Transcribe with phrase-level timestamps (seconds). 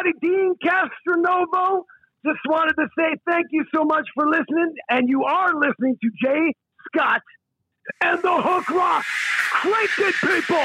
[0.00, 1.82] Everybody, Deen Castronovo.
[2.24, 4.74] Just wanted to say thank you so much for listening.
[4.88, 6.54] And you are listening to Jay
[6.86, 7.20] Scott
[8.02, 9.04] and the Hook Rock.
[9.04, 10.56] Crank people!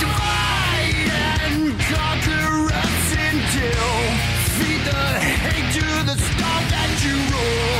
[0.00, 1.18] Divide
[7.04, 7.77] you rule.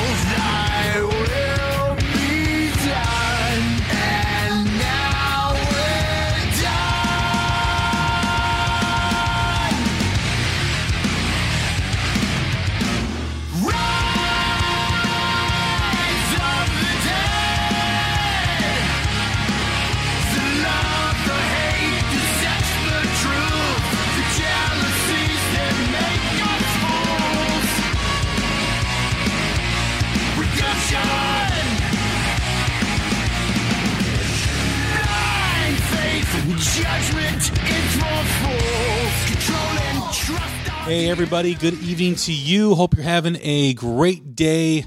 [41.19, 42.77] Everybody, good evening to you.
[42.77, 44.85] Hope you're having a great day.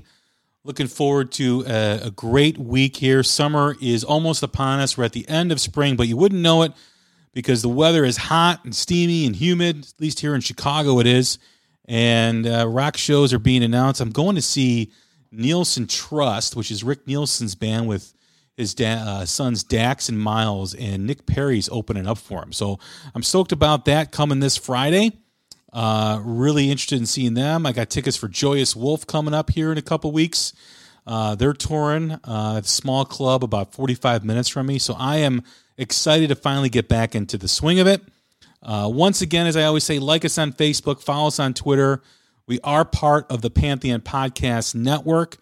[0.63, 3.21] Looking forward to a, a great week here.
[3.21, 4.97] Summer is almost upon us.
[4.97, 6.71] We're at the end of spring, but you wouldn't know it
[7.33, 9.79] because the weather is hot and steamy and humid.
[9.79, 11.37] At least here in Chicago, it is.
[11.83, 13.99] And uh, rock shows are being announced.
[13.99, 14.93] I'm going to see
[15.33, 18.13] Nielsen Trust, which is Rick Nielsen's band with
[18.55, 22.53] his da- uh, sons Dax and Miles, and Nick Perri's opening up for him.
[22.53, 22.79] So
[23.13, 25.20] I'm stoked about that coming this Friday.
[25.73, 27.65] Uh, really interested in seeing them.
[27.65, 30.53] I got tickets for Joyous Wolf coming up here in a couple weeks.
[31.07, 34.79] Uh, they're touring uh, small club about 45 minutes from me.
[34.79, 35.43] So I am
[35.77, 38.01] excited to finally get back into the swing of it.
[38.61, 42.01] Uh, once again, as I always say, like us on Facebook, follow us on Twitter.
[42.47, 45.37] We are part of the Pantheon Podcast Network.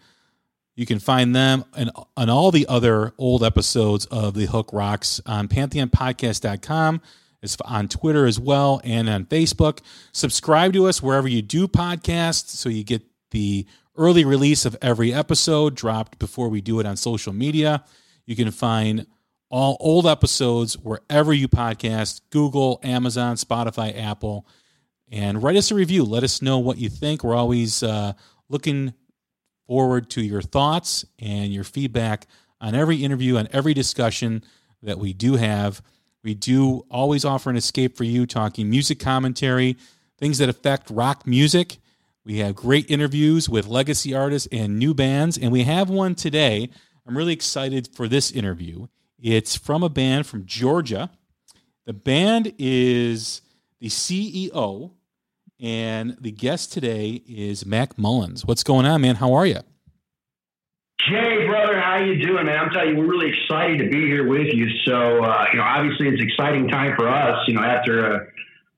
[0.76, 5.20] You can find them and on all the other old episodes of The Hook Rocks
[5.26, 7.02] on pantheonpodcast.com.
[7.42, 9.80] It's on Twitter as well and on Facebook.
[10.12, 15.12] Subscribe to us wherever you do podcasts so you get the early release of every
[15.12, 17.84] episode dropped before we do it on social media.
[18.26, 19.06] You can find
[19.50, 24.46] all old episodes wherever you podcast Google, Amazon, Spotify, Apple.
[25.10, 26.04] And write us a review.
[26.04, 27.24] Let us know what you think.
[27.24, 28.12] We're always uh,
[28.48, 28.94] looking
[29.66, 32.26] forward to your thoughts and your feedback
[32.60, 34.44] on every interview, on every discussion
[34.82, 35.82] that we do have.
[36.22, 39.76] We do always offer an escape for you, talking music commentary,
[40.18, 41.78] things that affect rock music.
[42.24, 46.68] We have great interviews with legacy artists and new bands, and we have one today.
[47.06, 48.88] I'm really excited for this interview.
[49.18, 51.10] It's from a band from Georgia.
[51.86, 53.40] The band is
[53.80, 54.92] the CEO,
[55.58, 58.44] and the guest today is Mack Mullins.
[58.44, 59.16] What's going on, man?
[59.16, 59.60] How are you?
[61.08, 62.58] Jay, brother, how you doing, man?
[62.58, 64.68] I'm telling you, we're really excited to be here with you.
[64.84, 68.26] So, uh, you know, obviously it's an exciting time for us, you know, after a,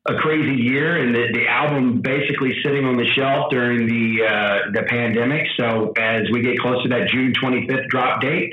[0.07, 4.71] a crazy year and the, the album basically sitting on the shelf during the, uh,
[4.73, 5.47] the pandemic.
[5.59, 8.53] So as we get close to that June 25th drop date,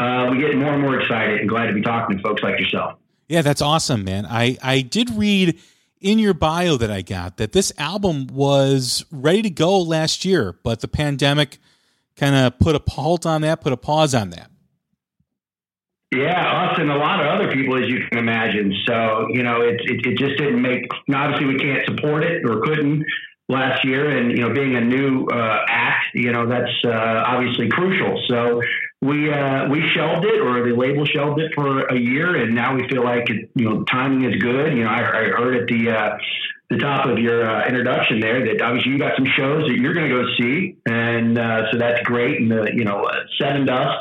[0.00, 2.58] uh, we get more and more excited and glad to be talking to folks like
[2.58, 2.98] yourself.
[3.28, 4.26] Yeah, that's awesome, man.
[4.26, 5.60] I, I did read
[6.00, 10.58] in your bio that I got that this album was ready to go last year,
[10.64, 11.58] but the pandemic
[12.16, 14.50] kind of put a halt on that, put a pause on that.
[16.14, 18.72] Yeah, us and a lot of other people, as you can imagine.
[18.86, 22.60] So, you know, it, it, it just didn't make, obviously we can't support it or
[22.62, 23.04] couldn't
[23.48, 24.16] last year.
[24.16, 28.22] And, you know, being a new uh, act, you know, that's uh, obviously crucial.
[28.28, 28.62] So
[29.02, 32.36] we, uh, we shelved it or the label shelved it for a year.
[32.36, 34.72] And now we feel like, it, you know, timing is good.
[34.72, 36.16] You know, I, I heard at the, uh,
[36.70, 39.94] the top of your uh, introduction there that obviously you got some shows that you're
[39.94, 40.76] going to go see.
[40.86, 42.40] And uh, so that's great.
[42.40, 43.98] And, the, you know, uh, Sevendust,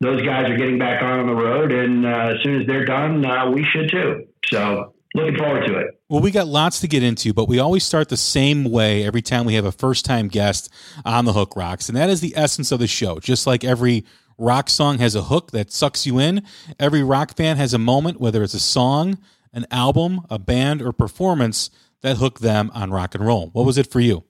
[0.00, 3.24] those guys are getting back on the road, and uh, as soon as they're done,
[3.24, 4.26] uh, we should too.
[4.44, 5.98] So looking forward to it.
[6.08, 9.22] Well, we got lots to get into, but we always start the same way every
[9.22, 10.70] time we have a first time guest
[11.04, 13.18] on the Hook Rocks, and that is the essence of the show.
[13.18, 14.04] Just like every
[14.36, 16.42] rock song has a hook that sucks you in,
[16.78, 19.16] every rock fan has a moment, whether it's a song,
[19.54, 21.70] an album, a band, or performance
[22.02, 23.50] that hooked them on rock and roll?
[23.52, 24.24] What was it for you?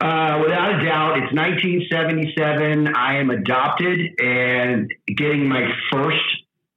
[0.00, 2.94] Uh, without a doubt, it's 1977.
[2.94, 6.22] I am adopted and getting my first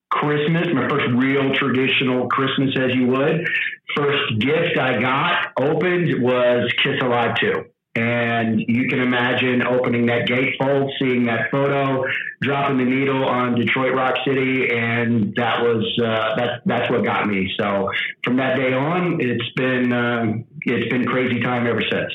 [0.10, 3.48] Christmas, my first real traditional Christmas, as you would.
[3.96, 7.66] First gift I got opened was Kiss Alive 2.
[8.00, 12.06] And you can imagine opening that gatefold, seeing that photo,
[12.42, 17.28] dropping the needle on Detroit Rock City, and that was uh, that's that's what got
[17.28, 17.52] me.
[17.60, 17.90] So
[18.24, 22.14] from that day on, it's been um, it's been crazy time ever since.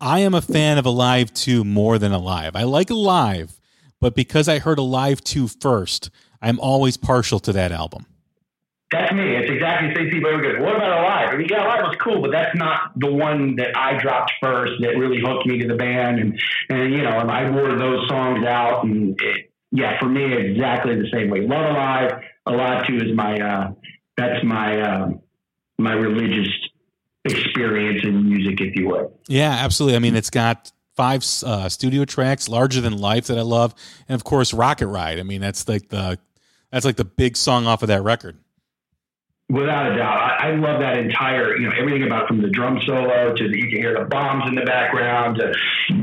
[0.00, 2.56] I am a fan of Alive 2 more than Alive.
[2.56, 3.60] I like Alive,
[4.00, 6.10] but because I heard Alive 2 first,
[6.42, 8.06] I'm always partial to that album.
[8.90, 9.36] That's me.
[9.36, 10.64] It's exactly the same people ever go.
[10.64, 11.28] What about Alive?
[11.30, 14.72] I mean, yeah, Alive was cool, but that's not the one that I dropped first
[14.80, 16.18] that really hooked me to the band.
[16.18, 18.84] And, and you know, I wore those songs out.
[18.84, 21.42] And it, yeah, for me, exactly the same way.
[21.42, 22.20] Love Alive.
[22.46, 23.70] Alive 2 is my, uh,
[24.16, 25.20] that's my, um,
[25.78, 26.48] my religious
[27.24, 29.06] experience in music, if you would.
[29.28, 29.96] Yeah, absolutely.
[29.96, 33.74] I mean, it's got five uh, studio tracks, larger than life that I love,
[34.08, 35.18] and of course, Rocket Ride.
[35.18, 36.18] I mean, that's like the
[36.70, 38.38] that's like the big song off of that record.
[39.50, 42.80] Without a doubt, I, I love that entire, you know, everything about from the drum
[42.86, 45.52] solo to the, you can hear the bombs in the background to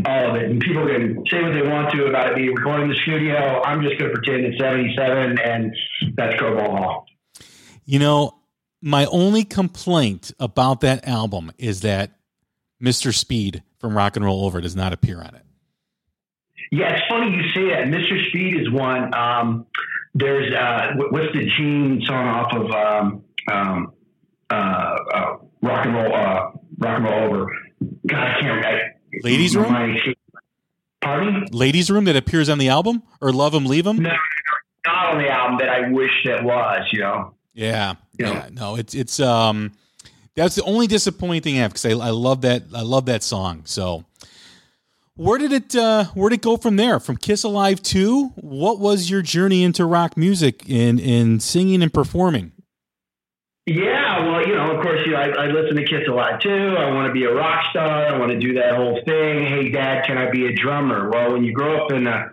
[0.05, 0.51] all of it.
[0.51, 3.61] And people can say what they want to about it being recorded in the studio.
[3.63, 5.75] I'm just going to pretend it's 77 and
[6.15, 7.05] that's Cobo Hall.
[7.85, 8.35] You know,
[8.81, 12.11] my only complaint about that album is that
[12.83, 13.13] Mr.
[13.13, 15.43] Speed from Rock and Roll Over does not appear on it.
[16.71, 17.85] Yeah, it's funny you say that.
[17.85, 18.27] Mr.
[18.29, 19.13] Speed is one.
[19.15, 19.65] Um,
[20.13, 23.93] there's uh, what's the Gene song off of um, um,
[24.49, 27.45] uh, uh, Rock and Roll uh, Rock and Roll Over?
[28.07, 28.65] God, I can't.
[28.65, 28.79] I,
[29.23, 29.71] Ladies Room.
[29.71, 30.13] my-
[31.01, 31.45] pardon?
[31.51, 33.97] Ladies Room that appears on the album or Love 'em Leave 'em.
[33.97, 34.09] No,
[34.85, 36.81] not on the album that I wish that was.
[36.91, 37.33] You know.
[37.53, 38.31] Yeah, Yeah.
[38.33, 38.49] yeah.
[38.51, 39.71] No, it's it's um
[40.35, 43.23] that's the only disappointing thing I have because I, I love that I love that
[43.23, 43.61] song.
[43.65, 44.05] So
[45.15, 46.99] where did it uh where did it go from there?
[46.99, 48.27] From Kiss Alive 2?
[48.35, 52.51] What was your journey into rock music in in singing and performing?
[53.67, 56.39] Yeah, well, you know, of course, you know, I, I listen to Kiss a lot
[56.39, 56.75] too.
[56.79, 58.07] I want to be a rock star.
[58.07, 59.45] I want to do that whole thing.
[59.45, 61.09] Hey, Dad, can I be a drummer?
[61.09, 62.31] Well, when you grow up in a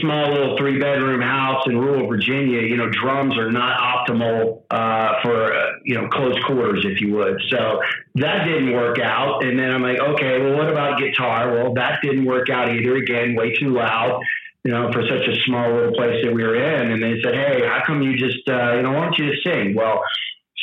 [0.00, 5.20] small little three bedroom house in rural Virginia, you know, drums are not optimal uh,
[5.22, 7.38] for uh, you know close quarters, if you would.
[7.50, 7.80] So
[8.14, 9.44] that didn't work out.
[9.44, 11.52] And then I'm like, okay, well, what about guitar?
[11.52, 12.96] Well, that didn't work out either.
[12.96, 14.18] Again, way too loud.
[14.64, 17.34] You know, for such a small little place that we were in, and they said,
[17.34, 20.02] "Hey, how come you just, uh, you know, why don't you just sing?" Well,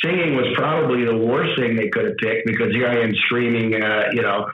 [0.04, 3.74] singing was probably the worst thing they could have picked because here I am screaming,
[3.74, 4.46] uh, you know,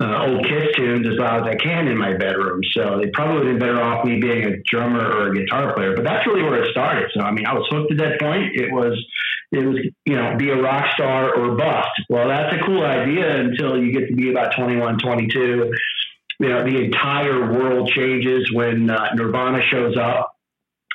[0.00, 2.60] uh, old Kiss tunes as loud as I can in my bedroom.
[2.72, 5.74] So they probably would have been better off me being a drummer or a guitar
[5.74, 5.94] player.
[5.96, 7.10] But that's really where it started.
[7.14, 8.54] So I mean, I was hooked at that point.
[8.54, 8.94] It was,
[9.50, 9.76] it was,
[10.06, 11.90] you know, be a rock star or bust.
[12.08, 15.72] Well, that's a cool idea until you get to be about 21, 22.
[16.40, 20.32] You know, the entire world changes when uh, Nirvana shows up.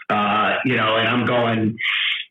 [0.10, 1.78] Uh, you know, and I'm going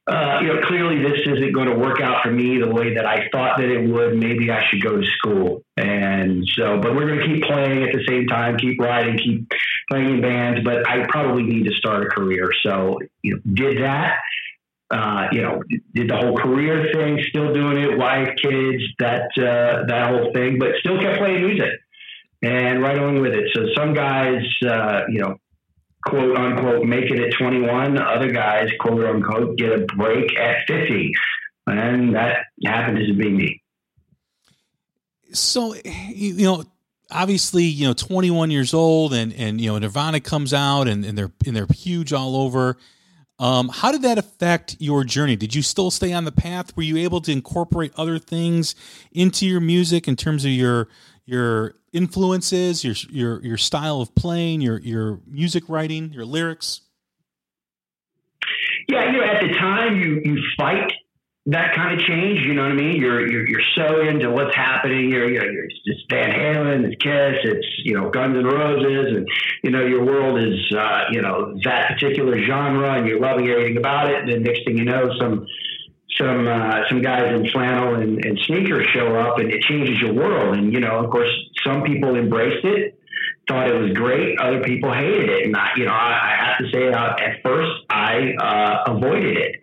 [0.06, 3.06] uh, you know, clearly this isn't going to work out for me the way that
[3.06, 4.16] I thought that it would.
[4.16, 5.62] Maybe I should go to school.
[5.76, 9.48] And so, but we're going to keep playing at the same time, keep writing, keep
[9.88, 12.50] playing in bands, but I probably need to start a career.
[12.64, 14.16] So, you know, did that.
[14.90, 15.62] Uh, you know,
[15.94, 20.58] did the whole career thing, still doing it, wife, kids, that uh, that whole thing,
[20.58, 21.72] but still kept playing music
[22.42, 23.44] and right on with it.
[23.54, 25.36] So some guys, uh, you know,
[26.04, 27.98] quote unquote make it at 21.
[27.98, 31.12] Other guys, quote unquote, get a break at 50.
[31.66, 33.62] And that happens to be me.
[35.32, 36.64] So you know,
[37.10, 41.16] obviously, you know, 21 years old and and you know, Nirvana comes out and, and
[41.16, 42.76] they're and they're huge all over.
[43.38, 45.34] Um, how did that affect your journey?
[45.34, 46.76] Did you still stay on the path?
[46.76, 48.76] Were you able to incorporate other things
[49.10, 50.88] into your music in terms of your
[51.32, 56.82] your influences, your your your style of playing, your your music writing, your lyrics?
[58.88, 60.92] Yeah, you know, at the time you you fight
[61.46, 62.40] that kind of change.
[62.40, 62.96] You know what I mean?
[62.96, 65.10] You're you're, you're so into what's happening.
[65.10, 69.26] You're you're, you're it's Van Halen, it's Kiss, it's you know Guns N' Roses, and
[69.64, 73.78] you know your world is uh, you know that particular genre, and you're loving everything
[73.78, 74.20] about it.
[74.20, 75.46] And then next thing you know, some
[76.18, 80.12] some uh, some guys in flannel and, and sneakers show up, and it changes your
[80.12, 80.56] world.
[80.56, 81.30] And you know, of course,
[81.64, 82.98] some people embraced it,
[83.48, 84.38] thought it was great.
[84.40, 87.42] Other people hated it, and I, you know, I, I have to say, uh, at
[87.42, 89.56] first, I uh, avoided it,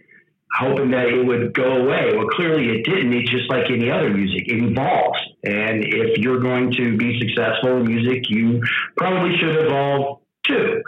[0.58, 2.13] hoping that it would go away.
[2.15, 3.13] Well, clearly, it didn't.
[3.13, 5.20] It's just like any other music; it evolves.
[5.44, 8.62] And if you're going to be successful in music, you
[8.98, 10.82] probably should evolve too.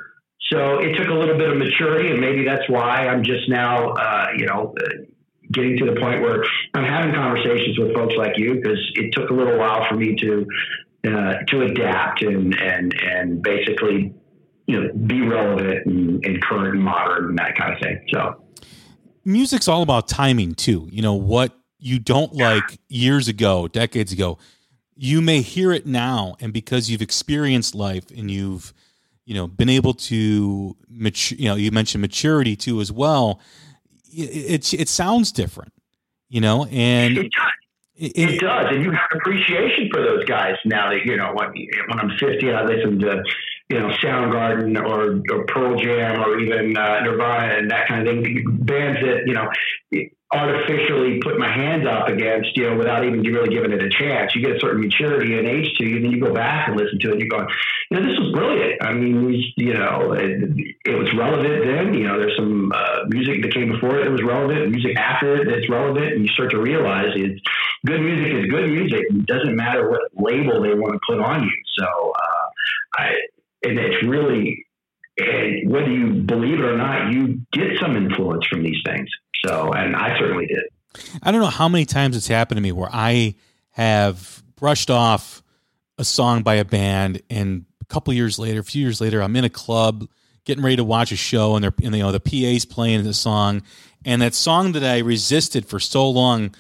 [0.52, 3.92] So it took a little bit of maturity, and maybe that's why I'm just now,
[3.92, 4.74] uh, you know.
[5.52, 6.44] Getting to the point where
[6.74, 10.16] I'm having conversations with folks like you because it took a little while for me
[10.16, 10.48] to
[11.08, 14.14] uh, to adapt and and and basically
[14.68, 18.06] you know be relevant and, and current and modern and that kind of thing.
[18.14, 18.44] So
[19.26, 20.88] music's all about timing too.
[20.92, 24.38] You know what you don't like years ago, decades ago,
[24.96, 28.74] you may hear it now, and because you've experienced life and you've
[29.26, 33.40] you know been able to mature, you know you mentioned maturity too as well.
[34.12, 35.74] It, it, it sounds different,
[36.30, 37.52] you know, and it does.
[37.96, 41.50] It, it, does, and you have appreciation for those guys now that you know when
[41.88, 43.24] when I'm 50 I listen to
[43.72, 48.14] you know Soundgarden or, or Pearl Jam or even uh, Nirvana and that kind of
[48.14, 48.46] thing.
[48.66, 49.50] Bands that you know
[50.34, 54.34] artificially put my hands up against, you know, without even really giving it a chance.
[54.34, 56.78] You get a certain maturity and age to you, and then you go back and
[56.78, 57.48] listen to it, and you're going,
[57.90, 58.82] you know, this was brilliant.
[58.82, 60.40] I mean, you know, it,
[60.86, 61.94] it was relevant then.
[61.94, 65.36] You know, there's some uh, music that came before it that was relevant, music after
[65.36, 67.42] it that's relevant, and you start to realize it's
[67.86, 69.02] good music is good music.
[69.10, 71.58] It doesn't matter what label they want to put on you.
[71.78, 72.48] So, uh,
[73.04, 73.16] I,
[73.64, 74.66] and it's really,
[75.18, 79.10] and whether you believe it or not, you get some influence from these things.
[79.46, 80.64] So, and I certainly did.
[81.24, 83.36] I don't know how many times it's happened to me where I
[83.72, 85.42] have brushed off
[85.98, 89.36] a song by a band, and a couple years later, a few years later, I'm
[89.36, 90.08] in a club
[90.46, 93.14] getting ready to watch a show, and they're and, you know the PA's playing the
[93.14, 93.62] song,
[94.04, 96.56] and that song that I resisted for so long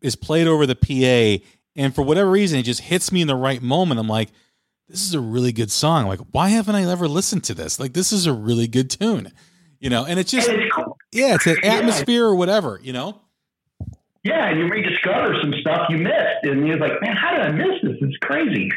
[0.00, 3.36] is played over the PA, and for whatever reason, it just hits me in the
[3.36, 4.00] right moment.
[4.00, 4.30] I'm like,
[4.88, 6.06] this is a really good song.
[6.06, 7.80] Like, why haven't I ever listened to this?
[7.80, 9.32] Like, this is a really good tune
[9.80, 10.96] you know, and it's just and it's cool.
[11.12, 12.28] yeah, it's an atmosphere yeah.
[12.28, 13.20] or whatever, you know.
[14.24, 17.52] Yeah, and you rediscover some stuff you missed, and you're like, man, how did I
[17.52, 17.96] miss this?
[18.00, 18.68] It's crazy,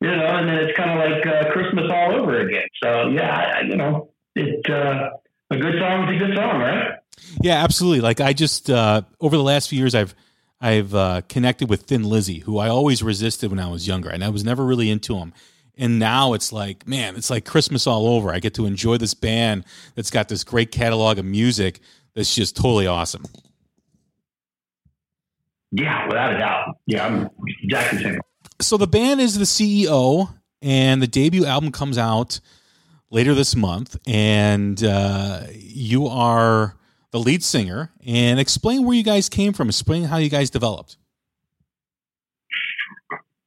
[0.00, 0.26] you know.
[0.26, 2.68] And then it's kind of like uh, Christmas all over again.
[2.82, 5.10] So yeah, I, you know, it uh,
[5.50, 6.98] a good song is a good song, right?
[7.40, 8.00] Yeah, absolutely.
[8.00, 10.14] Like I just uh, over the last few years, I've
[10.60, 14.22] I've uh, connected with Thin Lizzy, who I always resisted when I was younger, and
[14.22, 15.32] I was never really into him
[15.76, 18.32] and now it's like man it's like christmas all over.
[18.32, 19.64] I get to enjoy this band
[19.94, 21.80] that's got this great catalog of music
[22.14, 23.24] that's just totally awesome.
[25.70, 26.76] Yeah without a doubt.
[26.86, 27.30] Yeah i'm
[27.62, 28.20] exactly the same.
[28.60, 32.40] So the band is the ceo and the debut album comes out
[33.10, 36.76] later this month and uh, you are
[37.12, 37.92] the lead singer.
[38.04, 39.68] And explain where you guys came from.
[39.68, 40.96] Explain how you guys developed.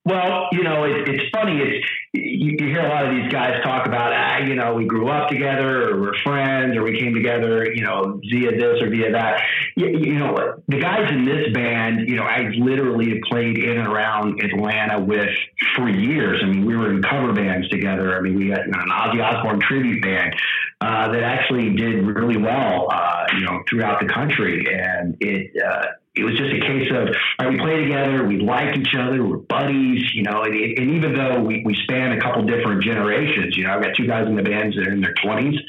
[0.05, 1.59] Well, you know, it, it's funny.
[1.59, 4.85] It's you, you, hear a lot of these guys talk about, ah, you know, we
[4.85, 8.89] grew up together, or we're friends, or we came together, you know, via this or
[8.89, 9.41] via that.
[9.75, 13.77] You, you know, the guys in this band, you know, I literally have played in
[13.77, 15.29] and around Atlanta with
[15.75, 16.41] for years.
[16.43, 18.17] I mean, we were in cover bands together.
[18.17, 20.35] I mean, we had an Ozzy Osbourne tribute band
[20.81, 25.51] uh, that actually did really well, uh, you know, throughout the country, and it.
[25.61, 29.23] Uh, it was just a case of right, we play together, we like each other,
[29.23, 30.43] we're buddies, you know.
[30.43, 33.95] And, and even though we, we span a couple different generations, you know, I've got
[33.95, 35.59] two guys in the bands that are in their twenties.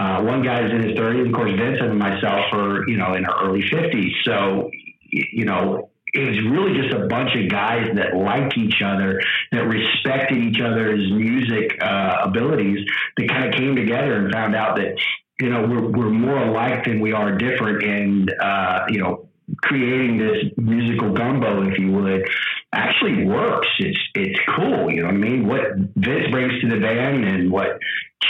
[0.00, 1.26] Uh, one guy's in his 30s.
[1.26, 4.10] Of course, Vincent and myself are, you know, in our early 50s.
[4.24, 4.70] So,
[5.10, 9.20] you know, it was really just a bunch of guys that liked each other,
[9.52, 12.78] that respected each other's music uh, abilities,
[13.18, 14.98] that kind of came together and found out that,
[15.38, 17.82] you know, we're, we're more alike than we are different.
[17.84, 19.28] And, uh, you know,
[19.62, 22.28] creating this musical gumbo, if you would,
[22.72, 23.68] actually works.
[23.78, 24.90] It's it's cool.
[24.90, 25.46] You know what I mean?
[25.46, 25.62] What
[25.96, 27.78] Vince brings to the band and what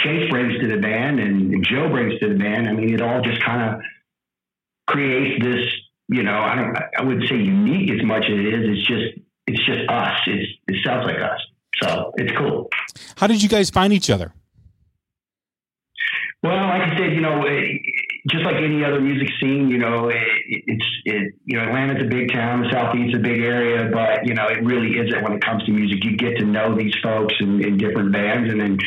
[0.03, 2.69] Chase brings to the band and Joe brings to the band.
[2.69, 3.83] I mean, it all just kind of
[4.87, 5.69] creates this.
[6.09, 6.77] You know, I don't.
[6.99, 8.79] I wouldn't say unique as much as it is.
[8.79, 10.19] It's just it's just us.
[10.27, 11.41] It's it sounds like us.
[11.83, 12.69] So it's cool.
[13.17, 14.33] How did you guys find each other?
[16.43, 17.45] Well, like I said, you know,
[18.29, 22.09] just like any other music scene, you know, it, it's it, you know, Atlanta's a
[22.09, 25.45] big town, the Southeast's a big area, but you know, it really isn't when it
[25.45, 26.05] comes to music.
[26.05, 28.79] You get to know these folks in, in different bands, and then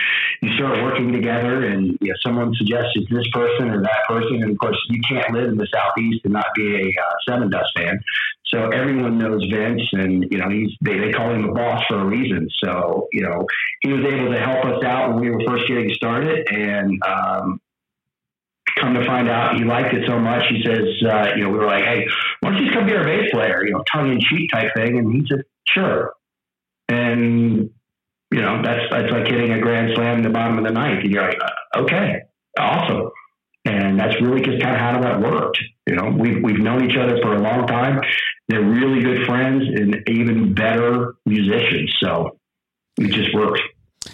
[0.41, 4.43] you start working together, and you know, someone suggests it's this person or that person,
[4.43, 7.73] and of course, you can't live in the Southeast and not be a uh, Sevendust
[7.75, 7.99] fan.
[8.53, 11.99] So everyone knows Vince, and you know he's they, they call him the boss for
[12.01, 12.47] a reason.
[12.63, 13.47] So you know
[13.81, 17.59] he was able to help us out when we were first getting started, and um,
[18.79, 20.43] come to find out he liked it so much.
[20.49, 22.05] He says, uh, you know, we were like, hey,
[22.39, 23.65] why don't you just come be our bass player?
[23.65, 26.13] You know, tongue in cheek type thing, and he said, sure.
[26.89, 27.69] And
[28.33, 31.03] you know, that's that's like hitting a grand slam in the bottom of the ninth.
[31.03, 32.21] And you're like, uh, okay,
[32.59, 33.11] awesome.
[33.65, 35.59] And that's really just kind of how that worked.
[35.87, 38.01] You know, we've we've known each other for a long time.
[38.47, 41.95] They're really good friends and even better musicians.
[42.01, 42.37] So
[42.97, 43.61] it just works.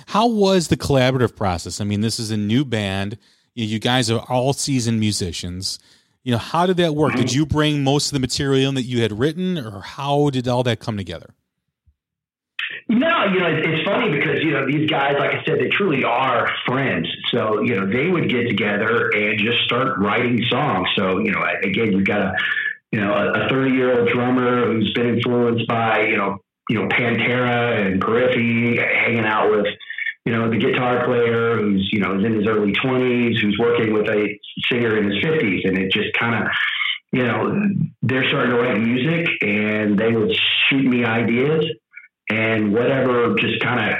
[0.07, 1.81] How was the collaborative process?
[1.81, 3.17] I mean, this is a new band.
[3.65, 5.79] You guys are all seasoned musicians.
[6.23, 7.15] You know, how did that work?
[7.15, 10.47] Did you bring most of the material in that you had written, or how did
[10.47, 11.33] all that come together?
[12.87, 16.03] No, you know, it's, funny because, you know, these guys, like I said, they truly
[16.03, 17.07] are friends.
[17.31, 20.87] So, you know, they would get together and just start writing songs.
[20.95, 22.33] So, you know, again, you've got a,
[22.91, 26.37] you know, a 30 year old drummer who's been influenced by, you know,
[26.69, 29.67] you know, Pantera and Periphery, hanging out with,
[30.25, 33.93] you know, the guitar player who's, you know, is in his early 20s, who's working
[33.93, 34.37] with a
[34.69, 35.67] singer in his 50s.
[35.67, 36.51] And it just kind of,
[37.11, 37.69] you know,
[38.01, 40.35] they're starting to write music and they would
[40.69, 41.65] shoot me ideas
[42.29, 43.97] and whatever just kind of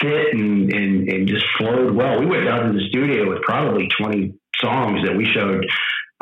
[0.00, 2.18] fit and, and, and just flowed well.
[2.20, 5.66] We went down to the studio with probably 20 songs that we showed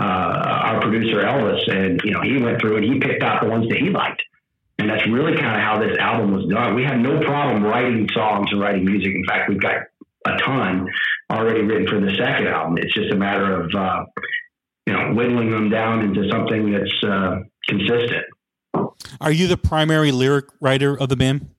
[0.00, 3.48] uh, our producer Elvis, and you know he went through and he picked out the
[3.48, 4.22] ones that he liked,
[4.80, 6.74] and that's really kind of how this album was done.
[6.74, 9.12] We had no problem writing songs and writing music.
[9.14, 9.76] In fact, we've got
[10.26, 10.88] a ton
[11.30, 12.78] already written for the second album.
[12.78, 14.04] It's just a matter of uh,
[14.86, 18.24] you know whittling them down into something that's uh, consistent.
[19.20, 21.50] Are you the primary lyric writer of the band?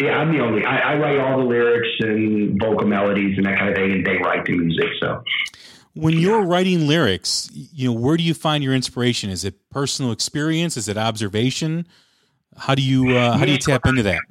[0.00, 0.64] Yeah, I'm the only.
[0.64, 4.04] I, I, write all the lyrics and vocal melodies and that kind of thing, and
[4.04, 4.88] they write the music.
[5.00, 5.22] So,
[5.94, 9.30] when you're writing lyrics, you know, where do you find your inspiration?
[9.30, 10.76] Is it personal experience?
[10.76, 11.86] Is it observation?
[12.56, 14.22] How do you uh, how do you tap into that?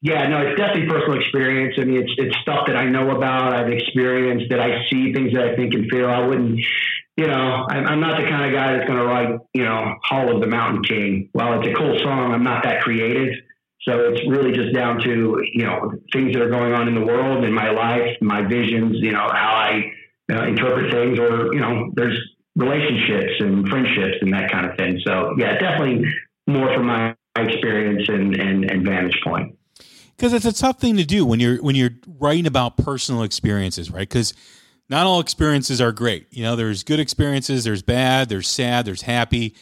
[0.00, 1.74] Yeah, no, it's definitely personal experience.
[1.78, 5.32] I mean, it's it's stuff that I know about, I've experienced, that I see things
[5.34, 6.08] that I think and feel.
[6.08, 6.60] I wouldn't
[7.18, 9.96] you know, I'm, I'm not the kind of guy that's going to write, you know,
[10.04, 11.28] Hall of the Mountain King.
[11.32, 13.34] While it's a cool song, I'm not that creative.
[13.82, 17.04] So it's really just down to, you know, things that are going on in the
[17.04, 19.92] world, in my life, my visions, you know, how I
[20.30, 22.16] uh, interpret things, or, you know, there's
[22.54, 25.00] relationships and friendships and that kind of thing.
[25.04, 26.04] So, yeah, definitely
[26.46, 27.16] more from my
[27.46, 29.58] experience and, and, and vantage point
[30.18, 33.90] because it's a tough thing to do when you're when you're writing about personal experiences,
[33.90, 34.08] right?
[34.08, 34.34] Because
[34.88, 36.26] not all experiences are great.
[36.30, 39.54] You know, there's good experiences, there's bad, there's sad, there's happy.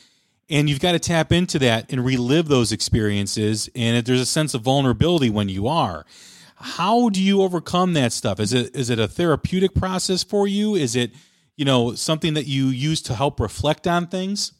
[0.49, 3.69] And you've got to tap into that and relive those experiences.
[3.75, 6.07] And there's a sense of vulnerability when you are.
[6.55, 8.41] How do you overcome that stuff?
[8.41, 10.75] Is it is it a therapeutic process for you?
[10.75, 11.13] Is it,
[11.57, 14.53] you know, something that you use to help reflect on things?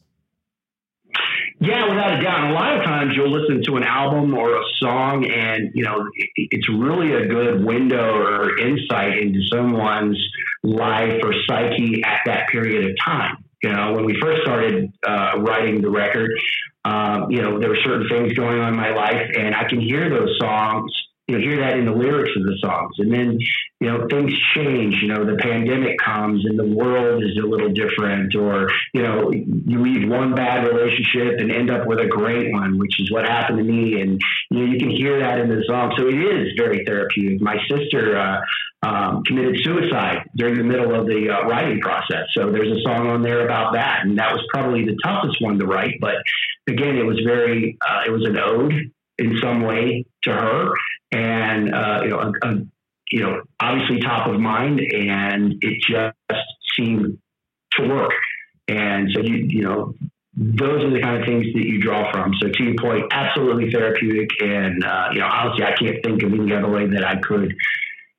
[1.59, 2.51] Yeah, without a doubt.
[2.51, 6.07] a lot of times you'll listen to an album or a song, and you know
[6.35, 10.23] it's really a good window or insight into someone's
[10.63, 13.43] life or psyche at that period of time.
[13.63, 16.29] You know, when we first started uh, writing the record,
[16.85, 19.81] um, you know there were certain things going on in my life, and I can
[19.81, 20.91] hear those songs
[21.27, 22.95] you hear that in the lyrics of the songs.
[22.99, 23.37] And then,
[23.81, 27.69] you know, things change, you know, the pandemic comes and the world is a little
[27.69, 32.51] different, or, you know, you leave one bad relationship and end up with a great
[32.53, 34.01] one, which is what happened to me.
[34.01, 35.93] And, you know, you can hear that in the song.
[35.97, 37.41] So it is very therapeutic.
[37.41, 38.39] My sister, uh,
[38.83, 42.27] um, committed suicide during the middle of the uh, writing process.
[42.35, 45.57] So there's a song on there about that, and that was probably the toughest one
[45.57, 45.95] to write.
[45.99, 46.17] But
[46.69, 50.71] again, it was very, uh, it was an ode in some way to her,
[51.47, 52.53] and uh, you know, a, a,
[53.11, 56.43] you know, obviously top of mind, and it just
[56.75, 57.17] seemed
[57.73, 58.11] to work.
[58.67, 59.93] And so you you know,
[60.35, 62.33] those are the kind of things that you draw from.
[62.41, 66.33] So to your point, absolutely therapeutic, and uh, you know, honestly, I can't think of
[66.33, 67.55] any other way that I could.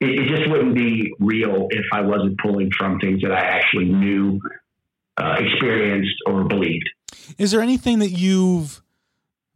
[0.01, 3.87] It, it, just wouldn't be real if I wasn't pulling from things that I actually
[3.87, 4.41] knew,
[5.17, 6.89] uh, experienced, or believed.
[7.37, 8.81] Is there anything that you've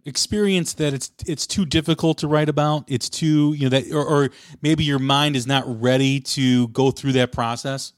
[0.04, 2.84] experience that it's it's too difficult to write about.
[2.88, 6.90] It's too you know that or, or, passing your mind is not ready to go
[6.90, 7.92] through that process?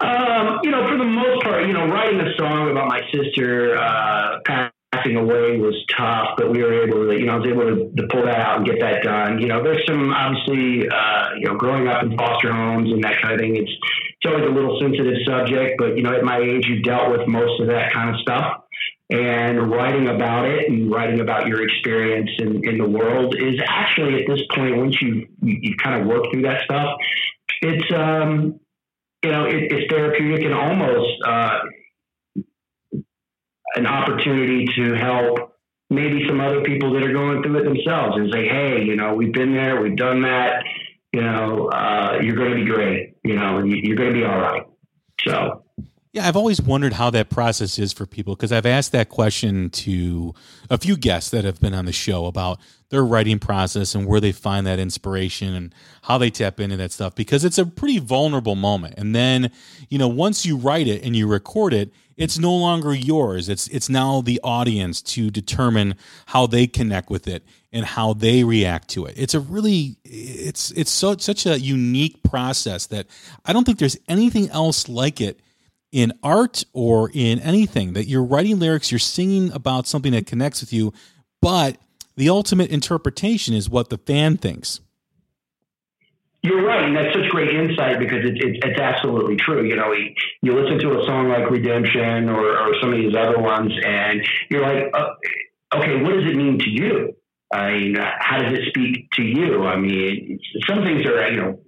[0.00, 3.76] Um, you know for the most part you know writing a song about my sister
[3.76, 4.38] uh,
[4.92, 7.92] passing away was tough but we were able to you know i was able to,
[7.96, 9.38] to pull that out and get that done.
[9.38, 13.20] You know there's some obviously uh, you know growing up in foster homes and that
[13.22, 16.38] kind of thing it's it's always a little sensitive subject but you know at my
[16.38, 18.63] age you dealt with most of that kind of stuff
[19.10, 24.20] and writing about it and writing about your experience in, in the world is actually
[24.20, 26.96] at this point once you you kind of work through that stuff
[27.60, 28.58] it's um
[29.22, 31.58] you know it, it's therapeutic and almost uh,
[33.76, 35.54] an opportunity to help
[35.90, 39.14] maybe some other people that are going through it themselves and say hey you know
[39.14, 40.64] we've been there we've done that
[41.12, 44.38] you know uh, you're going to be great you know you're going to be all
[44.38, 44.64] right.
[45.26, 45.63] So
[46.14, 49.68] yeah, I've always wondered how that process is for people because I've asked that question
[49.70, 50.32] to
[50.70, 54.20] a few guests that have been on the show about their writing process and where
[54.20, 57.98] they find that inspiration and how they tap into that stuff because it's a pretty
[57.98, 58.94] vulnerable moment.
[58.96, 59.50] And then,
[59.88, 63.48] you know, once you write it and you record it, it's no longer yours.
[63.48, 65.96] It's it's now the audience to determine
[66.26, 69.14] how they connect with it and how they react to it.
[69.16, 73.08] It's a really it's it's so such a unique process that
[73.44, 75.40] I don't think there's anything else like it
[75.94, 80.60] in art or in anything that you're writing lyrics, you're singing about something that connects
[80.60, 80.92] with you,
[81.40, 81.76] but
[82.16, 84.80] the ultimate interpretation is what the fan thinks.
[86.42, 89.64] You're right, and that's such great insight because it's it's, it's absolutely true.
[89.64, 89.94] You know,
[90.42, 94.20] you listen to a song like Redemption or, or some of these other ones, and
[94.50, 95.14] you're like, uh,
[95.76, 97.16] okay, what does it mean to you?
[97.52, 99.62] I mean, how does it speak to you?
[99.62, 101.63] I mean, some things are you know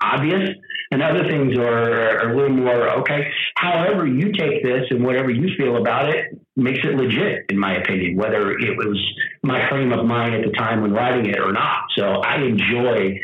[0.00, 0.50] obvious,
[0.90, 3.30] and other things are, are a little more okay.
[3.56, 7.76] However, you take this and whatever you feel about it makes it legit, in my
[7.76, 8.98] opinion, whether it was
[9.42, 11.84] my frame of mind at the time when writing it or not.
[11.96, 13.18] So I enjoy,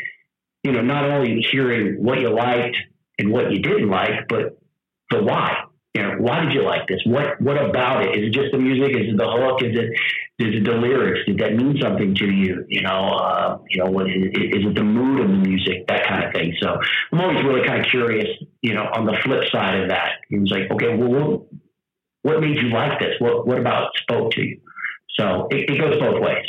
[0.63, 2.77] you know, not only hearing what you liked
[3.17, 4.57] and what you didn't like, but
[5.09, 5.63] the why.
[5.93, 6.99] You know, why did you like this?
[7.05, 8.17] What what about it?
[8.17, 8.95] Is it just the music?
[8.95, 9.61] Is it the hook?
[9.61, 9.89] Is it
[10.39, 11.19] is it the lyrics?
[11.27, 12.65] Did that mean something to you?
[12.67, 15.85] You know, uh, you know, what is, is it the mood of the music?
[15.87, 16.55] That kind of thing.
[16.59, 16.79] So
[17.11, 18.27] I'm always really kind of curious.
[18.63, 21.41] You know, on the flip side of that, it was like, okay, well, what,
[22.23, 23.13] what made you like this?
[23.19, 24.61] What what about spoke to you?
[25.19, 26.45] So it, it goes both ways.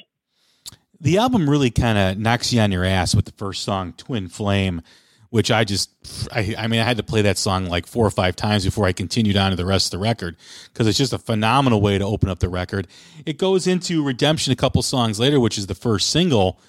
[1.01, 4.29] The album really kind of knocks you on your ass with the first song, Twin
[4.29, 4.81] Flame
[5.35, 5.91] which I just,
[6.31, 8.87] I, I, mean, I had to play that song like four or five times before
[8.87, 10.37] I continued on to the rest of the record
[10.73, 12.87] because it's just a phenomenal way to open up the record.
[13.27, 16.61] It goes into Redemption a couple songs later, which is the first single.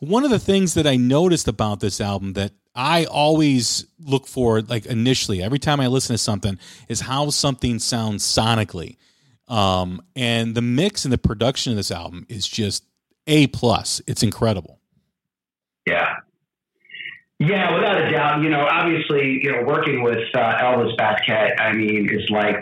[0.00, 4.62] One of the things that I noticed about this album that I always look for,
[4.62, 8.96] like initially, every time I listen to something, is how something sounds sonically.
[9.46, 12.84] Um, and the mix and the production of this album is just
[13.28, 14.02] a plus.
[14.08, 14.80] It's incredible.
[15.86, 16.16] Yeah,
[17.38, 18.42] yeah, without a doubt.
[18.42, 22.60] You know, obviously, you know, working with uh, Elvis Baskette, I mean, is like,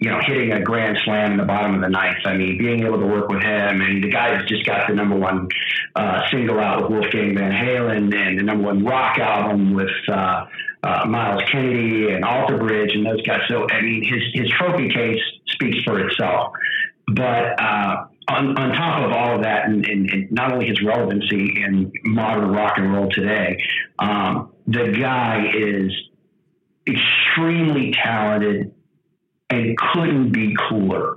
[0.00, 2.18] you know, hitting a grand slam in the bottom of the ninth.
[2.24, 5.16] I mean, being able to work with him, and the guy's just got the number
[5.16, 5.48] one
[5.94, 10.46] uh, single out with Wolfgang Van Halen, and the number one rock album with uh,
[10.82, 13.40] uh, Myles Kennedy and Alter Bridge, and those guys.
[13.48, 16.52] So, I mean, his his trophy case speaks for itself.
[17.06, 20.82] But uh, on, on top of all of that, and, and, and, not only his
[20.82, 23.62] relevancy in modern rock and roll today,
[23.98, 25.92] um, the guy is
[26.86, 28.72] extremely talented
[29.50, 31.16] and couldn't be cooler.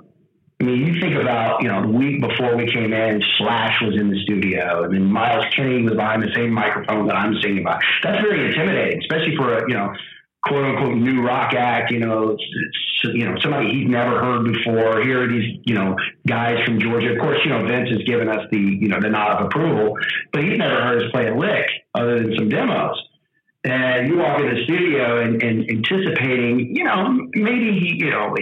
[0.59, 3.95] I mean, you think about, you know, the week before we came in, Slash was
[3.99, 7.63] in the studio, and then Myles Kennedy was behind the same microphone that I'm singing
[7.63, 7.79] by.
[8.01, 9.93] That's very intimidating, especially for a, you know,
[10.45, 12.43] quote unquote new rock act, you know, it's,
[13.03, 15.01] you know, somebody he's never heard before.
[15.01, 15.95] Here are these, you know,
[16.27, 17.13] guys from Georgia.
[17.13, 19.95] Of course, you know, Vince has given us the, you know, the nod of approval,
[20.31, 22.97] but he's never heard us play a lick other than some demos.
[23.65, 28.35] And you walk in the studio and, and anticipating, you know, maybe he, you know,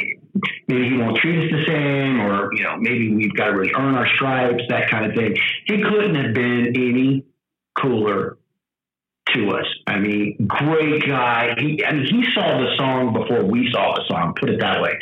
[0.67, 3.73] maybe he won't treat us the same, or you know, maybe we've got to really
[3.77, 5.35] earn our stripes, that kind of thing.
[5.65, 7.25] He couldn't have been any
[7.79, 8.37] cooler
[9.33, 9.65] to us.
[9.87, 11.53] I mean, great guy.
[11.57, 14.33] He, I mean, he saw the song before we saw the song.
[14.39, 14.93] Put it that way.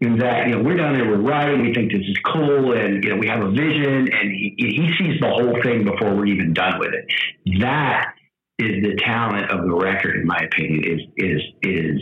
[0.00, 3.04] In that, you know, we're down there, we're writing, we think this is cool, and
[3.04, 6.26] you know, we have a vision, and he, he sees the whole thing before we're
[6.26, 7.60] even done with it.
[7.60, 8.14] That
[8.58, 10.84] is the talent of the record, in my opinion.
[10.84, 12.00] Is is is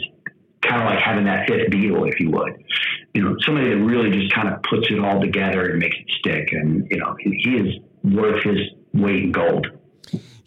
[0.63, 2.63] kind of like having that fifth Beatle, if you would.
[3.15, 6.11] You know, somebody that really just kind of puts it all together and makes it
[6.19, 6.53] stick.
[6.53, 8.59] And you know, he, he is worth his
[8.95, 9.67] weight in gold.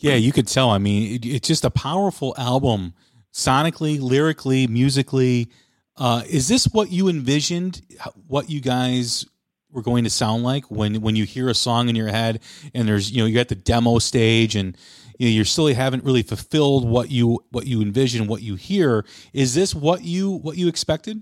[0.02, 0.70] Yeah, you could tell.
[0.70, 2.94] I mean, it, it's just a powerful album,
[3.34, 5.50] sonically, lyrically, musically.
[5.98, 7.82] Uh, is this what you envisioned?
[8.28, 9.26] What you guys
[9.72, 12.42] were going to sound like when when you hear a song in your head
[12.74, 14.76] and there's you know you're at the demo stage and
[15.18, 19.06] you know, you still haven't really fulfilled what you what you envision, what you hear.
[19.34, 21.22] Is this what you what you expected?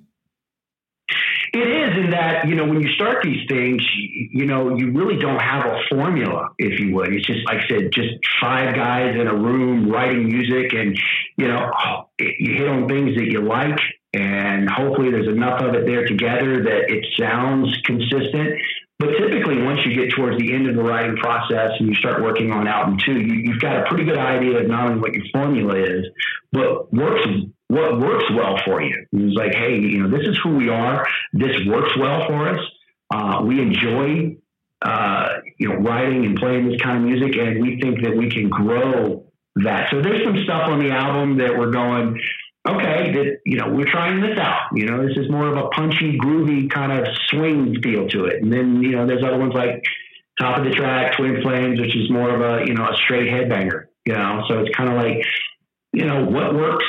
[1.51, 3.81] It is in that, you know, when you start these things,
[4.31, 7.13] you, know, you really don't have a formula, if you would.
[7.13, 10.97] It's just, like I said, just five guys in a room writing music and,
[11.37, 11.71] you know,
[12.19, 13.79] you hit on things that you like
[14.13, 18.59] and hopefully there's enough of it there together that it sounds consistent.
[18.99, 22.21] But typically, once you get towards the end of the writing process and you start
[22.21, 25.13] working on album two, you, have got a pretty good idea of not only what
[25.13, 26.05] your formula is,
[26.51, 27.25] but works
[27.69, 29.05] what works well for you.
[29.13, 31.07] It's like, hey, you know, this is who we are.
[31.31, 32.59] This works well for us.
[33.11, 34.35] Uh, we enjoy,
[34.81, 38.29] uh, you know, writing and playing this kind of music, and we think that we
[38.29, 39.31] can grow
[39.63, 39.89] that.
[39.91, 42.19] So there's some stuff on the album that we're going,
[42.67, 44.69] okay, that you know, we're trying this out.
[44.73, 48.41] You know, this is more of a punchy, groovy kind of swing feel to it.
[48.41, 49.83] And then you know, there's other ones like
[50.39, 53.31] Top of the Track, Twin Flames, which is more of a you know a straight
[53.31, 53.85] headbanger.
[54.05, 55.23] You know, so it's kind of like
[55.93, 56.85] you know what works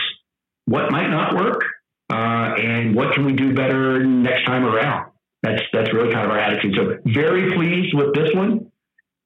[0.70, 1.64] what might not work,
[2.12, 5.10] uh, and what can we do better next time around.
[5.42, 6.74] That's that's really kind of our attitude.
[6.76, 8.70] So very pleased with this one,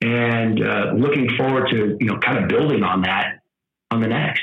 [0.00, 3.40] and uh, looking forward to you know kind of building on that
[3.90, 4.40] on the next.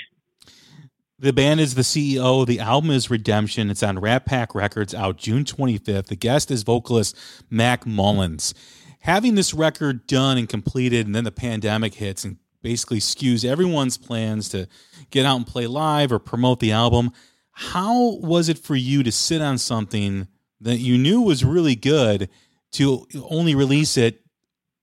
[1.22, 2.48] The band is the CEO.
[2.48, 3.70] The album is Redemption.
[3.70, 6.08] It's on Rat Pak Records out June 25th.
[6.08, 7.16] The guest is vocalist
[7.48, 8.56] Mack Mullins.
[9.02, 14.00] Having this record done and completed, and then the pandemic hits and basically skews everyone's
[14.00, 14.68] plans to
[15.12, 17.12] get out and play live or promote the album.
[17.52, 20.28] How was it for you to sit on something
[20.60, 22.30] that you knew was really good
[22.72, 24.22] to only release it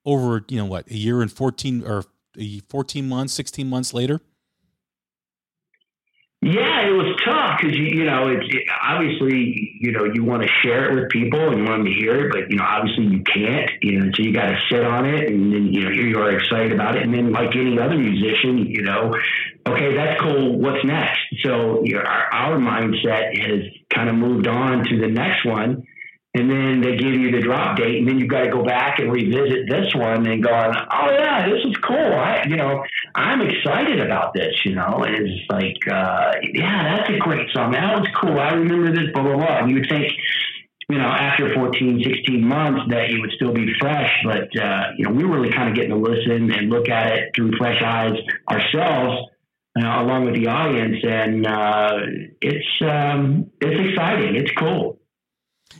[0.05, 2.05] over, you know, what, a year and 14 or
[2.69, 4.21] 14 months, 16 months later?
[6.41, 10.43] Yeah, it was tough because you, you know it's it, obviously you know you want
[10.43, 12.65] to share it with people and you want them to hear it, but you know
[12.65, 13.71] obviously you can't.
[13.83, 16.19] You know, so you got to sit on it, and then you know here you
[16.19, 19.13] are excited about it, and then like any other musician, you know,
[19.67, 20.61] okay, that's cool.
[20.61, 21.19] What's next?
[21.43, 25.83] So you know, our, our mindset has kind of moved on to the next one
[26.39, 28.99] and then they give you the drop date, and then you've got to go back
[29.01, 31.97] and revisit this one and go, oh yeah, this is cool.
[31.97, 34.55] I, you know, I'm excited about this.
[34.65, 37.73] You know, and it's like, uh, yeah, that's a great song.
[37.73, 38.39] That was cool.
[38.39, 39.13] I remember this.
[39.13, 39.59] Blah blah blah.
[39.59, 40.13] And you would think,
[40.89, 45.05] you know, after 14, 16 months that it would still be fresh, but uh, you
[45.05, 47.83] know, we were really kind of getting to listen and look at it through fresh
[47.83, 48.15] eyes
[48.51, 49.29] ourselves.
[49.79, 51.99] Uh, along with the audience, and uh,
[52.41, 54.35] it's um, it's exciting.
[54.35, 54.98] It's cool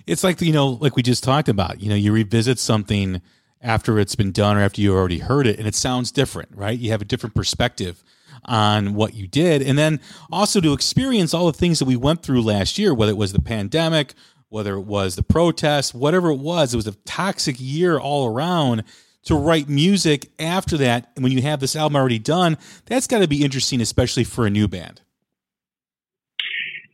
[0.09, 3.21] it's like you know like we just talked about you know you revisit something
[3.61, 6.79] after it's been done or after you already heard it and it sounds different right?
[6.79, 8.03] You have a different perspective
[8.45, 9.63] on what you did.
[9.63, 13.13] And then also to experience all the things that we went through last year whether
[13.13, 14.15] it was the pandemic
[14.49, 18.85] whether it was the protests whatever it was it was a toxic year all around
[19.25, 21.11] to write music after that.
[21.15, 24.47] And when you have this album already done that's got to be interesting especially for
[24.47, 25.03] a new band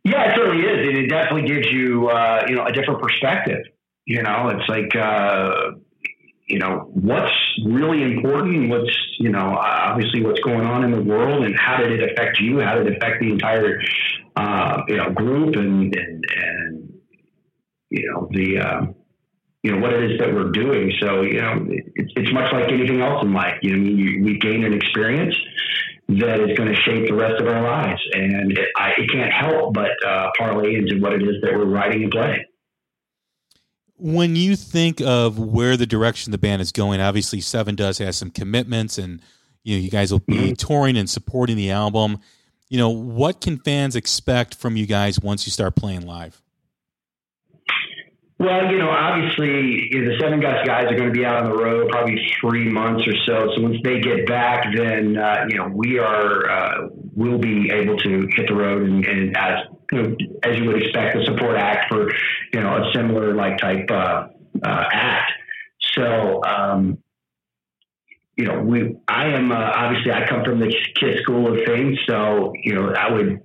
[0.04, 0.88] yeah, it certainly is.
[0.88, 3.64] It, it definitely gives you, uh, you know, a different perspective.
[4.04, 5.72] You know, it's like, uh,
[6.46, 7.32] you know, what's
[7.64, 11.90] really important, what's, you know, obviously what's going on in the world and how did
[11.90, 12.60] it affect you?
[12.60, 13.80] How did it affect the entire,
[14.36, 16.92] uh, you know, group and, and, and,
[17.88, 18.86] you know, the, uh,
[19.62, 20.92] you know, what it is that we're doing.
[21.00, 21.64] So, you know,
[21.94, 23.56] it's, it's much like anything else in life.
[23.62, 25.34] You know, I you, we gain an experience
[26.08, 28.00] that is going to shape the rest of our lives.
[28.12, 31.64] And it, I, it can't help but uh, parlay into what it is that we're
[31.64, 32.44] writing and playing.
[33.96, 38.30] When you think of where the direction the band is going, obviously Sevendust has some
[38.30, 39.22] commitments, and
[39.62, 40.52] you know you guys will be mm-hmm.
[40.54, 42.18] touring and supporting the album.
[42.68, 46.42] You know what can fans expect from you guys once you start playing live?
[48.38, 51.44] Well, you know, obviously you know, the Seven guys guys are going to be out
[51.44, 53.52] on the road probably three months or so.
[53.54, 57.96] So once they get back, then uh, you know we are uh, we'll be able
[57.98, 61.56] to hit the road and, and as you know, as you would expect, a support
[61.56, 62.10] act for
[62.52, 64.26] you know a similar like type uh,
[64.64, 65.32] uh act.
[65.94, 66.98] So um,
[68.36, 71.98] you know, we I am uh, obviously I come from the Kiss School of Things,
[72.08, 73.40] so you know I would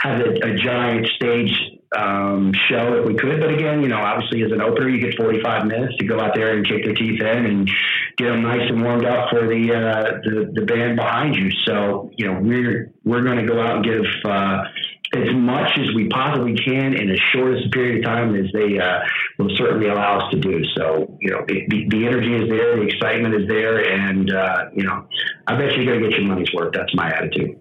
[0.00, 1.52] have a, a giant stage
[1.96, 3.40] um, show if we could.
[3.40, 6.34] But again, you know, obviously as an opener, you get 45 minutes to go out
[6.34, 7.70] there and kick their teeth in and
[8.16, 11.50] get them nice and warmed up for the uh, the, the band behind you.
[11.66, 14.04] So you know, we're we're going to go out and give.
[14.24, 14.64] Uh,
[15.12, 19.00] as much as we possibly can in the shortest period of time as they uh,
[19.38, 20.62] will certainly allow us to do.
[20.76, 24.84] So, you know, the, the energy is there, the excitement is there, and, uh, you
[24.84, 25.08] know,
[25.48, 26.72] I bet you're going to get your money's worth.
[26.74, 27.58] That's my attitude.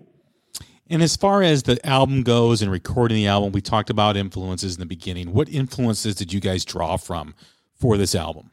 [0.89, 4.75] And as far as the album goes and recording the album, we talked about influences
[4.75, 5.33] in the beginning.
[5.33, 7.35] What influences did you guys draw from
[7.75, 8.49] for this album?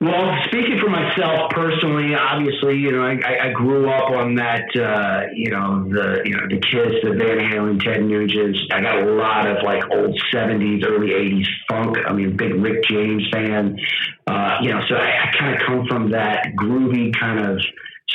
[0.00, 5.26] Well, speaking for myself personally, obviously, you know, I, I grew up on that, uh,
[5.34, 8.56] you know, the, you know, the Kiss, the Van Halen, Ted Nugent.
[8.72, 11.98] I got a lot of like old '70s, early '80s funk.
[12.06, 13.78] I mean, big Rick James fan.
[14.26, 17.60] Uh, you know, so I, I kind of come from that groovy kind of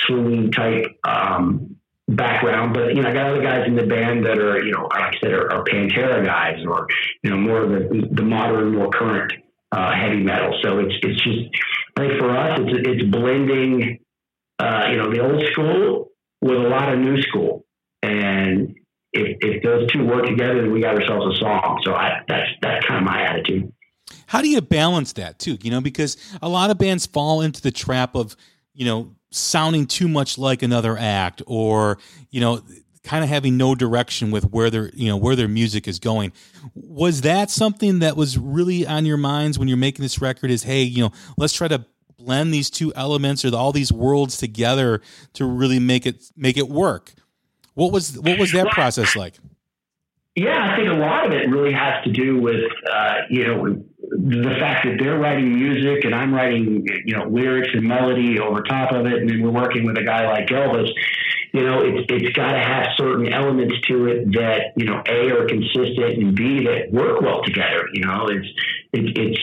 [0.08, 4.38] swinging type um, background, but you know, I got other guys in the band that
[4.38, 6.88] are, you know, like I said, are, are Pantera guys, or
[7.24, 9.34] you know, more of the, the modern, more current
[9.72, 10.58] uh, heavy metal.
[10.64, 11.50] So it's it's just
[11.98, 14.00] I think for us, it's it's blending,
[14.60, 17.66] uh, you know, the old school with a lot of new school,
[18.04, 18.76] and
[19.14, 21.82] if, if those two work together, then we got ourselves a song.
[21.84, 23.72] So I, that's that's kind of my attitude.
[24.28, 25.58] How do you balance that too?
[25.62, 28.36] You know, because a lot of bands fall into the trap of
[28.74, 31.98] you know sounding too much like another act or
[32.30, 32.62] you know
[33.04, 36.32] kind of having no direction with where their you know where their music is going.
[36.74, 40.64] Was that something that was really on your minds when you're making this record is
[40.64, 41.86] hey you know let's try to
[42.18, 45.02] blend these two elements or all these worlds together
[45.34, 47.14] to really make it make it work?
[47.74, 49.36] What was what was that process like
[50.36, 53.84] yeah i think a lot of it really has to do with uh, you know
[54.12, 58.62] the fact that they're writing music and I'm writing, you know, lyrics and melody over
[58.62, 60.90] top of it, and then we're working with a guy like Elvis,
[61.56, 65.32] you know, it's it's got to have certain elements to it that you know, a
[65.32, 67.88] are consistent and b that work well together.
[67.94, 68.48] You know, it's
[68.92, 69.40] it, it's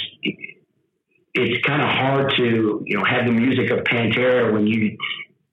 [1.34, 4.98] it's kind of hard to you know have the music of Pantera when you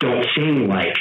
[0.01, 0.97] don't sing like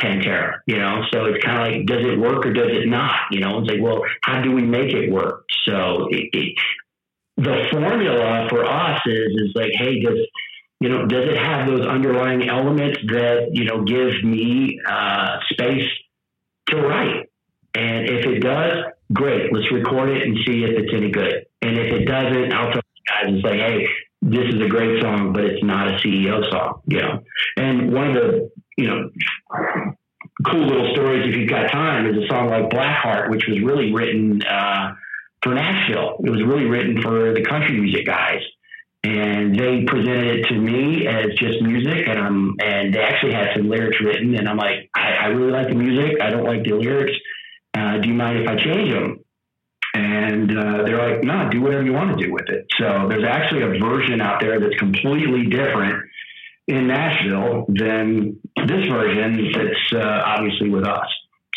[0.00, 1.02] Pantera, you know.
[1.12, 3.14] So it's kind of like, does it work or does it not?
[3.30, 5.44] You know, it's like, well, how do we make it work?
[5.66, 6.58] So it, it,
[7.36, 10.18] the formula for us is is like, hey, does
[10.80, 15.88] you know, does it have those underlying elements that you know give me uh, space
[16.68, 17.30] to write?
[17.74, 19.52] And if it does, great.
[19.52, 21.46] Let's record it and see if it's any good.
[21.62, 23.88] And if it doesn't, I'll tell you guys and say, hey,
[24.22, 26.82] this is a great song, but it's not a CEO song.
[26.86, 27.20] You know,
[27.56, 29.10] and one of the you know
[30.54, 33.92] cool little stories if you've got time is a song like Blackheart, which was really
[33.92, 34.94] written uh,
[35.42, 36.16] for Nashville.
[36.24, 38.40] It was really written for the country music guys.
[39.02, 43.48] And they presented it to me as just music, and I'm and they actually had
[43.54, 46.22] some lyrics written, and I'm like, I, I really like the music.
[46.22, 47.12] I don't like the lyrics.
[47.74, 49.20] Uh, do you mind if I change them?
[49.92, 52.66] And uh, they're like, no, do whatever you want to do with it.
[52.78, 56.02] So there's actually a version out there that's completely different
[56.66, 61.06] in Nashville than this version that's uh, obviously with us.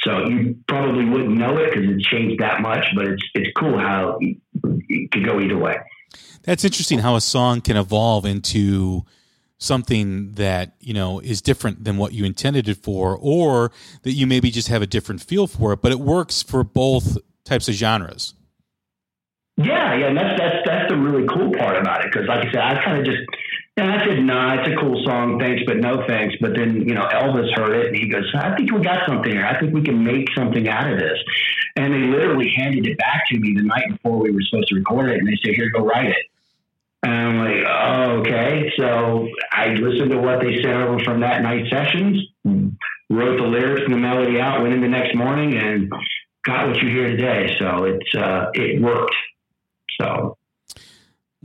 [0.04, 3.78] So you probably wouldn't know it because it's changed that much, but it's it's cool
[3.80, 5.76] how it could go either way.
[6.44, 9.04] That's interesting how a song can evolve into
[9.58, 13.72] something that you know is different than what you intended it for, or
[14.04, 17.18] that you maybe just have a different feel for it, but it works for both
[17.44, 18.34] types of genres.
[19.58, 22.52] Yeah, yeah, and that's that's that's the really cool part about it because, like I
[22.52, 23.24] said, I kind of just
[23.78, 26.36] and I said, nah, it's a cool song, thanks, but no thanks.
[26.42, 29.32] But then, you know, Elvis heard it and he goes, I think we got something
[29.32, 29.46] here.
[29.46, 31.20] I think we can make something out of this.
[31.76, 34.76] And they literally handed it back to me the night before we were supposed to
[34.76, 35.20] record it.
[35.20, 36.26] And they said, here, go write it.
[37.04, 38.72] And I'm like, oh, okay.
[38.78, 42.20] So I listened to what they sent over from that night sessions,
[43.12, 45.92] wrote the lyrics and the melody out, went in the next morning and
[46.44, 47.56] got what you hear today.
[47.60, 49.14] So it's, uh, it worked.
[50.02, 50.37] So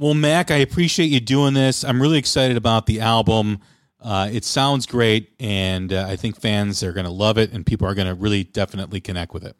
[0.03, 1.85] well, Mack, I appreciate you doing this.
[1.85, 3.61] I'm really excited about the album.
[4.01, 7.65] Uh, it sounds great, and uh, I think fans are going to love it, and
[7.65, 9.55] people are going to really definitely connect with it.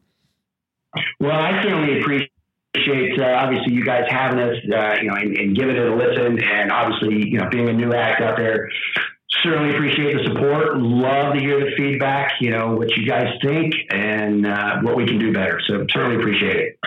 [1.21, 5.57] Well, I certainly appreciate uh, obviously you guys having us, uh, you know, and, and,
[5.57, 8.69] giving it a listen, and obviously you know being a new act out there.
[9.45, 10.77] Certainly appreciate the support.
[10.77, 12.33] Love to hear the feedback.
[12.41, 15.61] You know what you guys think and uh, what we can do better.
[15.69, 16.79] So certainly appreciate it.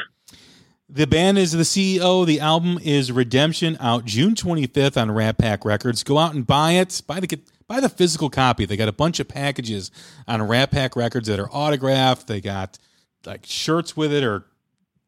[0.88, 2.26] The band is the CEO.
[2.26, 6.04] The album is Redemption, out June 25th on Rat Pak Records.
[6.04, 7.02] Go out and buy it.
[7.08, 8.66] Buy the buy the physical copy.
[8.66, 9.90] They got a bunch of packages
[10.28, 12.28] on Rat Pak Records that are autographed.
[12.28, 12.78] They got
[13.26, 14.46] like shirts with it or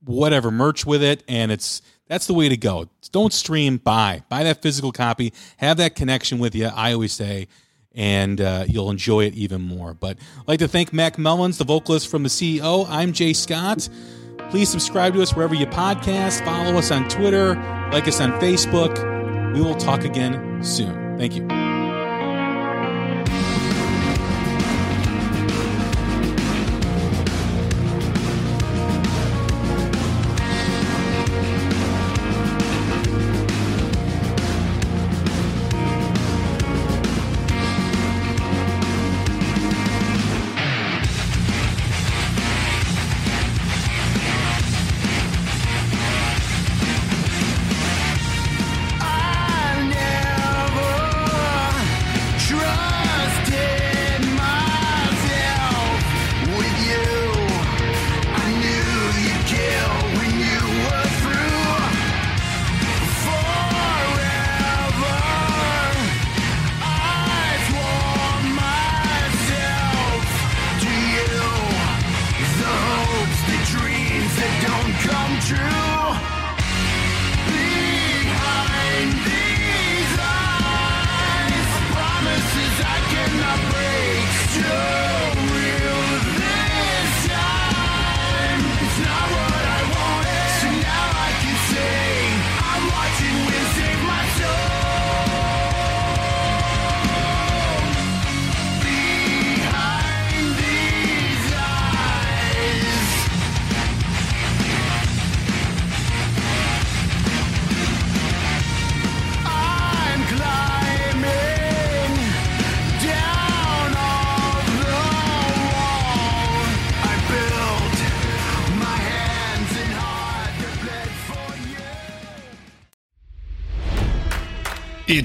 [0.04, 2.90] whatever merch with it, and it's that's the way to go.
[3.12, 4.24] Don't stream, buy.
[4.30, 5.32] Buy that physical copy.
[5.58, 6.68] Have that connection with you.
[6.68, 7.48] I always say
[7.94, 9.94] and uh, you'll enjoy it even more.
[9.96, 12.86] But I'd like to thank Mack Mullins, the vocalist from the CEO.
[12.88, 13.90] I'm Jay Scott.
[14.50, 16.44] Please subscribe to us wherever you podcast.
[16.46, 17.56] Follow us on Twitter.
[17.92, 19.54] Like us on Facebook.
[19.54, 21.18] We will talk again soon.
[21.18, 21.67] Thank you.